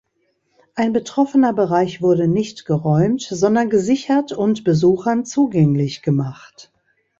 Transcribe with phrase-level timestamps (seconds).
[0.73, 6.71] Ein betroffener Bereich wurde nicht geräumt, sondern gesichert und Besuchern zugänglich gemacht.